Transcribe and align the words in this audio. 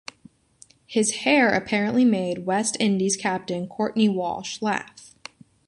His 0.87 1.11
hair 1.17 1.49
apparently 1.53 2.05
made 2.05 2.47
West 2.47 2.75
Indies 2.79 3.15
captain 3.15 3.67
Courtney 3.67 4.09
Walsh 4.09 4.59
laugh. 4.59 5.13